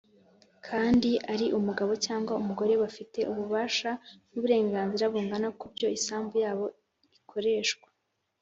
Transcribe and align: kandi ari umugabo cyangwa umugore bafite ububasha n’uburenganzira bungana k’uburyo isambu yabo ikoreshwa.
kandi 0.67 1.09
ari 1.33 1.45
umugabo 1.57 1.91
cyangwa 2.05 2.31
umugore 2.41 2.73
bafite 2.83 3.19
ububasha 3.31 3.91
n’uburenganzira 4.31 5.05
bungana 5.13 5.47
k’uburyo 5.57 5.87
isambu 5.97 6.33
yabo 6.45 6.65
ikoreshwa. 7.17 7.87